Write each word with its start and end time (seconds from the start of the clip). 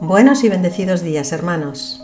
Buenos 0.00 0.44
y 0.44 0.48
bendecidos 0.48 1.02
días, 1.02 1.30
hermanos. 1.30 2.02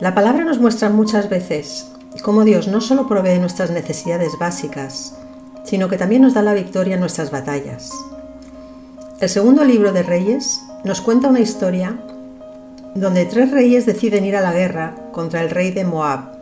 La 0.00 0.14
palabra 0.14 0.44
nos 0.44 0.58
muestra 0.58 0.88
muchas 0.88 1.28
veces 1.28 1.86
cómo 2.22 2.42
Dios 2.42 2.68
no 2.68 2.80
solo 2.80 3.06
provee 3.06 3.38
nuestras 3.38 3.70
necesidades 3.70 4.38
básicas, 4.40 5.14
sino 5.62 5.90
que 5.90 5.98
también 5.98 6.22
nos 6.22 6.32
da 6.32 6.40
la 6.40 6.54
victoria 6.54 6.94
en 6.94 7.00
nuestras 7.00 7.30
batallas. 7.30 7.90
El 9.20 9.28
segundo 9.28 9.62
libro 9.62 9.92
de 9.92 10.02
Reyes 10.02 10.62
nos 10.84 11.02
cuenta 11.02 11.28
una 11.28 11.40
historia 11.40 11.98
donde 12.94 13.26
tres 13.26 13.50
reyes 13.50 13.84
deciden 13.84 14.24
ir 14.24 14.34
a 14.34 14.40
la 14.40 14.54
guerra 14.54 14.94
contra 15.12 15.42
el 15.42 15.50
rey 15.50 15.70
de 15.70 15.84
Moab. 15.84 16.32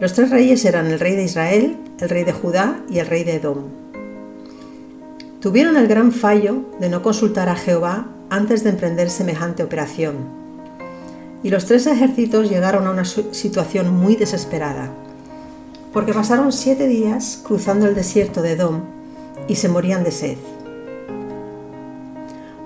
Los 0.00 0.14
tres 0.14 0.30
reyes 0.30 0.64
eran 0.64 0.86
el 0.86 0.98
rey 0.98 1.16
de 1.16 1.24
Israel, 1.24 1.76
el 2.00 2.08
rey 2.08 2.24
de 2.24 2.32
Judá 2.32 2.80
y 2.88 2.98
el 2.98 3.06
rey 3.06 3.24
de 3.24 3.34
Edom. 3.34 3.64
Tuvieron 5.40 5.76
el 5.76 5.86
gran 5.86 6.12
fallo 6.12 6.62
de 6.80 6.88
no 6.88 7.02
consultar 7.02 7.50
a 7.50 7.56
Jehová 7.56 8.06
antes 8.34 8.64
de 8.64 8.70
emprender 8.70 9.10
semejante 9.10 9.62
operación. 9.62 10.16
Y 11.44 11.50
los 11.50 11.66
tres 11.66 11.86
ejércitos 11.86 12.50
llegaron 12.50 12.86
a 12.86 12.90
una 12.90 13.04
situación 13.04 13.94
muy 13.94 14.16
desesperada, 14.16 14.88
porque 15.92 16.12
pasaron 16.12 16.50
siete 16.50 16.88
días 16.88 17.40
cruzando 17.44 17.86
el 17.86 17.94
desierto 17.94 18.42
de 18.42 18.52
Edom 18.52 18.80
y 19.46 19.54
se 19.54 19.68
morían 19.68 20.02
de 20.02 20.10
sed. 20.10 20.36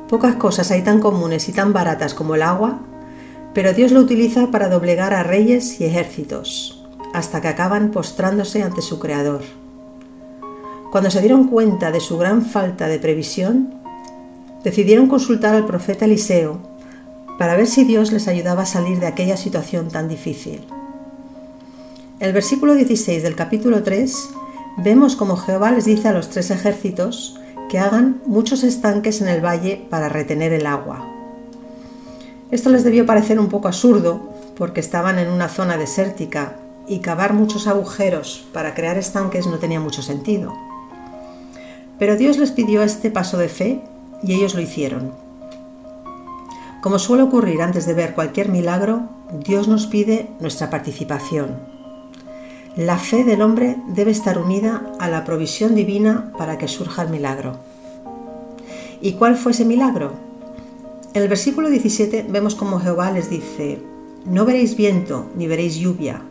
Pocas 0.08 0.36
cosas 0.36 0.70
hay 0.70 0.80
tan 0.80 1.00
comunes 1.00 1.50
y 1.50 1.52
tan 1.52 1.74
baratas 1.74 2.14
como 2.14 2.34
el 2.34 2.42
agua, 2.42 2.78
pero 3.52 3.74
Dios 3.74 3.92
lo 3.92 4.00
utiliza 4.00 4.50
para 4.50 4.70
doblegar 4.70 5.12
a 5.12 5.22
reyes 5.22 5.82
y 5.82 5.84
ejércitos, 5.84 6.82
hasta 7.12 7.42
que 7.42 7.48
acaban 7.48 7.90
postrándose 7.90 8.62
ante 8.62 8.80
su 8.80 8.98
Creador. 8.98 9.42
Cuando 10.90 11.10
se 11.10 11.20
dieron 11.20 11.48
cuenta 11.48 11.90
de 11.90 12.00
su 12.00 12.16
gran 12.16 12.40
falta 12.40 12.88
de 12.88 12.98
previsión, 12.98 13.74
decidieron 14.64 15.08
consultar 15.08 15.54
al 15.54 15.66
profeta 15.66 16.04
Eliseo 16.04 16.58
para 17.38 17.56
ver 17.56 17.66
si 17.66 17.84
Dios 17.84 18.12
les 18.12 18.26
ayudaba 18.28 18.62
a 18.62 18.66
salir 18.66 18.98
de 18.98 19.06
aquella 19.06 19.36
situación 19.36 19.88
tan 19.88 20.08
difícil. 20.08 20.60
El 22.20 22.32
versículo 22.32 22.74
16 22.74 23.22
del 23.22 23.36
capítulo 23.36 23.82
3 23.82 24.12
vemos 24.78 25.14
como 25.14 25.36
Jehová 25.36 25.70
les 25.70 25.84
dice 25.84 26.08
a 26.08 26.12
los 26.12 26.30
tres 26.30 26.50
ejércitos 26.50 27.38
que 27.68 27.78
hagan 27.78 28.20
muchos 28.26 28.64
estanques 28.64 29.20
en 29.20 29.28
el 29.28 29.44
valle 29.44 29.86
para 29.88 30.08
retener 30.08 30.52
el 30.52 30.66
agua. 30.66 31.06
Esto 32.50 32.70
les 32.70 32.82
debió 32.82 33.06
parecer 33.06 33.38
un 33.38 33.48
poco 33.48 33.68
absurdo 33.68 34.20
porque 34.56 34.80
estaban 34.80 35.18
en 35.18 35.28
una 35.28 35.48
zona 35.48 35.76
desértica 35.76 36.56
y 36.88 37.00
cavar 37.00 37.34
muchos 37.34 37.66
agujeros 37.66 38.46
para 38.52 38.74
crear 38.74 38.96
estanques 38.96 39.46
no 39.46 39.58
tenía 39.58 39.78
mucho 39.78 40.02
sentido. 40.02 40.54
Pero 41.98 42.16
Dios 42.16 42.38
les 42.38 42.50
pidió 42.50 42.82
este 42.82 43.10
paso 43.10 43.38
de 43.38 43.48
fe 43.48 43.82
y 44.22 44.34
ellos 44.34 44.54
lo 44.54 44.60
hicieron. 44.60 45.12
Como 46.80 46.98
suele 46.98 47.24
ocurrir 47.24 47.60
antes 47.62 47.86
de 47.86 47.94
ver 47.94 48.14
cualquier 48.14 48.48
milagro, 48.48 49.02
Dios 49.44 49.68
nos 49.68 49.86
pide 49.86 50.30
nuestra 50.40 50.70
participación. 50.70 51.56
La 52.76 52.98
fe 52.98 53.24
del 53.24 53.42
hombre 53.42 53.76
debe 53.88 54.12
estar 54.12 54.38
unida 54.38 54.92
a 55.00 55.08
la 55.08 55.24
provisión 55.24 55.74
divina 55.74 56.32
para 56.38 56.58
que 56.58 56.68
surja 56.68 57.02
el 57.02 57.10
milagro. 57.10 57.56
¿Y 59.00 59.14
cuál 59.14 59.36
fue 59.36 59.52
ese 59.52 59.64
milagro? 59.64 60.12
En 61.14 61.22
el 61.22 61.28
versículo 61.28 61.70
17 61.70 62.26
vemos 62.28 62.54
como 62.54 62.78
Jehová 62.78 63.10
les 63.10 63.30
dice, 63.30 63.80
no 64.24 64.44
veréis 64.44 64.76
viento 64.76 65.26
ni 65.36 65.46
veréis 65.46 65.76
lluvia, 65.76 66.22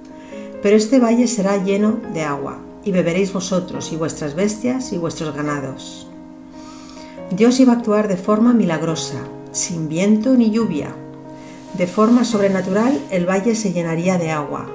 pero 0.62 0.78
este 0.78 1.00
valle 1.00 1.28
será 1.28 1.64
lleno 1.64 1.98
de 2.14 2.24
agua, 2.24 2.60
y 2.84 2.92
beberéis 2.92 3.34
vosotros 3.34 3.92
y 3.92 3.98
vuestras 3.98 4.34
bestias 4.34 4.94
y 4.94 4.98
vuestros 4.98 5.36
ganados. 5.36 6.07
Dios 7.32 7.60
iba 7.60 7.74
a 7.74 7.76
actuar 7.76 8.08
de 8.08 8.16
forma 8.16 8.54
milagrosa, 8.54 9.20
sin 9.52 9.90
viento 9.90 10.36
ni 10.36 10.50
lluvia. 10.50 10.96
De 11.74 11.86
forma 11.86 12.24
sobrenatural 12.24 13.02
el 13.12 13.30
valle 13.30 13.54
se 13.54 13.74
llenaría 13.74 14.18
de 14.18 14.32
agua, 14.32 14.66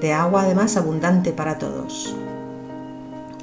de 0.00 0.12
agua 0.12 0.42
además 0.42 0.76
abundante 0.76 1.30
para 1.30 1.58
todos. 1.58 2.12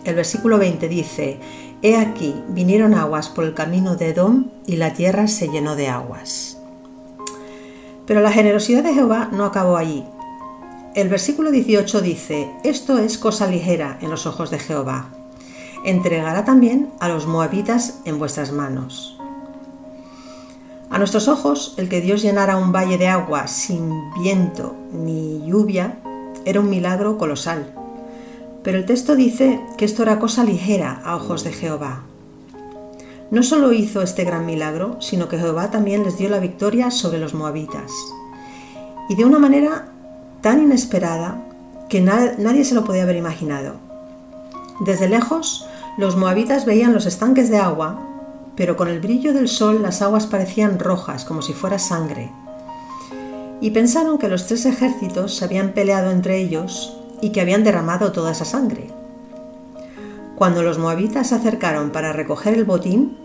El 0.04 0.16
versículo 0.16 0.58
20 0.58 0.90
dice, 0.90 1.40
He 1.82 1.96
aquí, 1.96 2.36
vinieron 2.50 2.94
aguas 2.94 3.30
por 3.30 3.46
el 3.46 3.54
camino 3.54 3.96
de 3.96 4.10
Edom 4.10 4.48
y 4.66 4.76
la 4.76 4.92
tierra 4.92 5.28
se 5.28 5.48
llenó 5.48 5.78
de 5.78 5.88
aguas. 5.88 6.58
Pero 8.06 8.20
la 8.20 8.32
generosidad 8.32 8.84
de 8.84 8.94
Jehová 8.94 9.30
no 9.32 9.46
acabó 9.46 9.78
allí. 9.78 10.04
El 10.96 11.08
versículo 11.08 11.50
18 11.50 12.02
dice, 12.02 12.52
Esto 12.66 12.98
es 12.98 13.18
cosa 13.18 13.48
ligera 13.48 13.98
en 14.02 14.10
los 14.10 14.28
ojos 14.28 14.52
de 14.52 14.60
Jehová 14.60 15.13
entregará 15.84 16.46
también 16.46 16.90
a 17.00 17.10
los 17.10 17.28
moabitas 17.28 18.00
en 18.06 18.20
vuestras 18.20 18.52
manos. 18.52 19.18
A 20.90 21.00
nuestros 21.00 21.28
ojos, 21.28 21.74
el 21.78 21.90
que 21.90 22.02
Dios 22.02 22.22
llenara 22.22 22.58
un 22.58 22.72
valle 22.72 22.98
de 22.98 23.08
agua 23.08 23.48
sin 23.48 24.14
viento 24.14 24.76
ni 24.92 25.44
lluvia 25.46 25.98
era 26.46 26.60
un 26.60 26.70
milagro 26.70 27.18
colosal. 27.18 27.74
Pero 28.64 28.78
el 28.78 28.86
texto 28.86 29.16
dice 29.16 29.60
que 29.76 29.86
esto 29.86 30.04
era 30.04 30.20
cosa 30.20 30.44
ligera 30.44 31.02
a 31.04 31.16
ojos 31.16 31.44
de 31.44 31.52
Jehová. 31.52 32.04
No 33.32 33.42
solo 33.42 33.74
hizo 33.74 34.04
este 34.04 34.24
gran 34.24 34.46
milagro, 34.46 35.02
sino 35.02 35.28
que 35.28 35.40
Jehová 35.40 35.72
también 35.72 36.04
les 36.04 36.18
dio 36.18 36.30
la 36.30 36.40
victoria 36.40 36.92
sobre 36.92 37.18
los 37.18 37.34
moabitas. 37.34 37.92
Y 39.10 39.16
de 39.16 39.26
una 39.26 39.40
manera 39.40 39.88
tan 40.42 40.62
inesperada 40.62 41.42
que 41.90 42.02
nadie 42.02 42.64
se 42.64 42.76
lo 42.76 42.84
podía 42.84 43.04
haber 43.04 43.16
imaginado. 43.16 43.78
Desde 44.86 45.10
lejos, 45.10 45.68
los 45.98 46.16
moabitas 46.16 46.66
veían 46.66 46.94
los 46.94 47.06
estanques 47.06 47.50
de 47.50 47.60
agua, 47.60 48.00
pero 48.56 48.76
con 48.76 48.88
el 48.88 49.00
brillo 49.00 49.34
del 49.34 49.48
sol 49.48 49.82
las 49.82 50.02
aguas 50.02 50.26
parecían 50.26 50.80
rojas 50.80 51.24
como 51.24 51.42
si 51.42 51.54
fuera 51.54 51.78
sangre. 51.78 52.32
Y 53.62 53.72
pensaron 53.72 54.18
que 54.18 54.28
los 54.28 54.48
tres 54.48 54.66
ejércitos 54.66 55.36
se 55.36 55.46
habían 55.46 55.74
peleado 55.74 56.12
entre 56.12 56.38
ellos 56.40 56.98
y 57.22 57.30
que 57.30 57.42
habían 57.42 57.64
derramado 57.64 58.12
toda 58.12 58.32
esa 58.32 58.46
sangre. 58.46 58.90
Cuando 60.36 60.64
los 60.64 60.80
moabitas 60.80 61.30
se 61.30 61.36
acercaron 61.36 61.92
para 61.92 62.12
recoger 62.12 62.56
el 62.56 62.66
botín, 62.66 63.16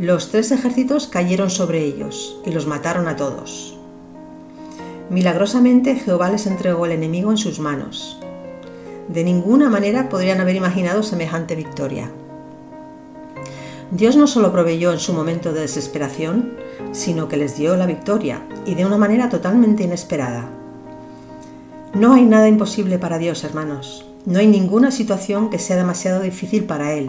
los 0.00 0.30
tres 0.30 0.50
ejércitos 0.50 1.06
cayeron 1.06 1.50
sobre 1.50 1.84
ellos 1.84 2.40
y 2.44 2.50
los 2.50 2.66
mataron 2.66 3.06
a 3.08 3.16
todos. 3.16 3.76
Milagrosamente 5.08 5.94
Jehová 5.94 6.30
les 6.30 6.46
entregó 6.46 6.84
el 6.84 6.92
enemigo 6.92 7.30
en 7.30 7.38
sus 7.38 7.60
manos 7.60 8.18
de 9.08 9.24
ninguna 9.24 9.70
manera 9.70 10.08
podrían 10.08 10.40
haber 10.40 10.56
imaginado 10.56 11.02
semejante 11.02 11.54
victoria. 11.54 12.10
Dios 13.90 14.16
no 14.16 14.26
solo 14.26 14.52
proveyó 14.52 14.92
en 14.92 14.98
su 14.98 15.14
momento 15.14 15.52
de 15.52 15.62
desesperación, 15.62 16.52
sino 16.92 17.28
que 17.28 17.38
les 17.38 17.56
dio 17.56 17.76
la 17.76 17.86
victoria 17.86 18.42
y 18.66 18.74
de 18.74 18.84
una 18.84 18.98
manera 18.98 19.30
totalmente 19.30 19.82
inesperada. 19.82 20.46
No 21.94 22.12
hay 22.12 22.24
nada 22.24 22.48
imposible 22.48 22.98
para 22.98 23.16
Dios, 23.16 23.44
hermanos. 23.44 24.04
No 24.26 24.40
hay 24.40 24.46
ninguna 24.46 24.90
situación 24.90 25.48
que 25.48 25.58
sea 25.58 25.76
demasiado 25.76 26.20
difícil 26.20 26.64
para 26.64 26.92
Él. 26.92 27.08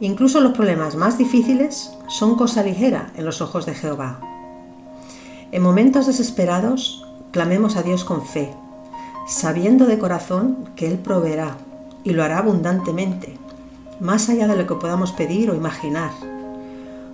Incluso 0.00 0.40
los 0.40 0.52
problemas 0.52 0.94
más 0.94 1.16
difíciles 1.16 1.90
son 2.06 2.36
cosa 2.36 2.62
ligera 2.62 3.10
en 3.16 3.24
los 3.24 3.40
ojos 3.40 3.64
de 3.64 3.74
Jehová. 3.74 4.20
En 5.52 5.62
momentos 5.62 6.06
desesperados, 6.06 7.06
clamemos 7.32 7.76
a 7.76 7.82
Dios 7.82 8.04
con 8.04 8.26
fe, 8.26 8.52
sabiendo 9.28 9.84
de 9.84 9.98
corazón 9.98 10.70
que 10.74 10.88
Él 10.88 10.98
proveerá 10.98 11.58
y 12.02 12.12
lo 12.12 12.24
hará 12.24 12.38
abundantemente, 12.38 13.36
más 14.00 14.30
allá 14.30 14.48
de 14.48 14.56
lo 14.56 14.66
que 14.66 14.74
podamos 14.74 15.12
pedir 15.12 15.50
o 15.50 15.54
imaginar. 15.54 16.10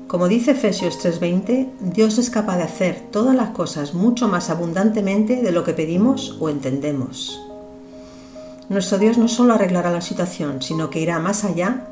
Como 0.06 0.28
dice 0.28 0.52
Efesios 0.52 1.00
3:20, 1.00 1.70
Dios 1.80 2.18
es 2.18 2.30
capaz 2.30 2.58
de 2.58 2.62
hacer 2.62 3.02
todas 3.10 3.34
las 3.34 3.50
cosas 3.50 3.94
mucho 3.94 4.28
más 4.28 4.48
abundantemente 4.48 5.42
de 5.42 5.50
lo 5.50 5.64
que 5.64 5.72
pedimos 5.72 6.36
o 6.38 6.48
entendemos. 6.48 7.42
Nuestro 8.68 8.98
Dios 8.98 9.18
no 9.18 9.26
solo 9.26 9.54
arreglará 9.54 9.90
la 9.90 10.00
situación, 10.00 10.62
sino 10.62 10.90
que 10.90 11.00
irá 11.00 11.18
más 11.18 11.44
allá 11.44 11.88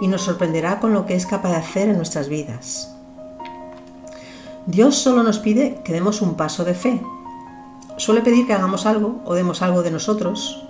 y 0.00 0.08
nos 0.08 0.22
sorprenderá 0.22 0.80
con 0.80 0.94
lo 0.94 1.04
que 1.04 1.14
es 1.14 1.26
capaz 1.26 1.50
de 1.50 1.56
hacer 1.56 1.88
en 1.90 1.96
nuestras 1.96 2.30
vidas. 2.30 2.94
Dios 4.64 4.96
solo 4.96 5.22
nos 5.22 5.38
pide 5.38 5.80
que 5.84 5.92
demos 5.92 6.22
un 6.22 6.36
paso 6.36 6.64
de 6.64 6.74
fe, 6.74 7.02
suele 7.98 8.22
pedir 8.22 8.46
que 8.46 8.54
hagamos 8.54 8.86
algo 8.86 9.20
o 9.26 9.34
demos 9.34 9.60
algo 9.60 9.82
de 9.82 9.90
nosotros. 9.90 10.64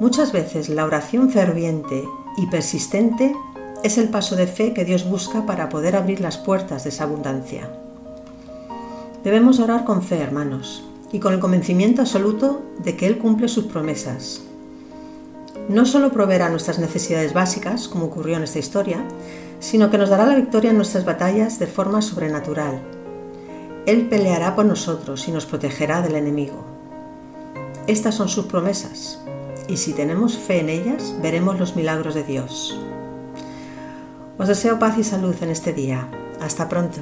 Muchas 0.00 0.32
veces 0.32 0.68
la 0.68 0.84
oración 0.84 1.30
ferviente 1.30 2.04
y 2.36 2.46
persistente 2.46 3.34
es 3.82 3.98
el 3.98 4.08
paso 4.08 4.36
de 4.36 4.46
fe 4.46 4.72
que 4.72 4.84
Dios 4.84 5.04
busca 5.08 5.44
para 5.44 5.68
poder 5.68 5.96
abrir 5.96 6.20
las 6.20 6.38
puertas 6.38 6.84
de 6.84 6.90
esa 6.90 7.04
abundancia. 7.04 7.68
Debemos 9.22 9.58
orar 9.58 9.84
con 9.84 10.02
fe, 10.02 10.18
hermanos, 10.18 10.84
y 11.12 11.18
con 11.18 11.34
el 11.34 11.40
convencimiento 11.40 12.02
absoluto 12.02 12.62
de 12.82 12.96
que 12.96 13.06
Él 13.06 13.18
cumple 13.18 13.48
sus 13.48 13.64
promesas. 13.64 14.42
No 15.68 15.86
solo 15.86 16.12
proveerá 16.12 16.48
nuestras 16.48 16.78
necesidades 16.78 17.32
básicas, 17.32 17.88
como 17.88 18.06
ocurrió 18.06 18.36
en 18.36 18.44
esta 18.44 18.58
historia, 18.58 19.04
sino 19.60 19.90
que 19.90 19.98
nos 19.98 20.10
dará 20.10 20.26
la 20.26 20.34
victoria 20.34 20.70
en 20.70 20.76
nuestras 20.76 21.04
batallas 21.04 21.58
de 21.58 21.66
forma 21.66 22.02
sobrenatural 22.02 22.93
él 23.86 24.08
peleará 24.08 24.54
por 24.54 24.64
nosotros 24.64 25.28
y 25.28 25.32
nos 25.32 25.46
protegerá 25.46 26.02
del 26.02 26.16
enemigo. 26.16 26.64
Estas 27.86 28.14
son 28.14 28.28
sus 28.28 28.46
promesas, 28.46 29.20
y 29.68 29.76
si 29.76 29.92
tenemos 29.92 30.38
fe 30.38 30.60
en 30.60 30.68
ellas, 30.68 31.14
veremos 31.20 31.58
los 31.58 31.76
milagros 31.76 32.14
de 32.14 32.24
Dios. 32.24 32.78
Os 34.38 34.48
deseo 34.48 34.78
paz 34.78 34.98
y 34.98 35.04
salud 35.04 35.34
en 35.42 35.50
este 35.50 35.72
día. 35.72 36.08
Hasta 36.40 36.68
pronto. 36.68 37.00